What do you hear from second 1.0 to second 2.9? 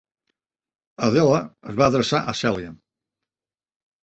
Adele es va adreçar a Celia.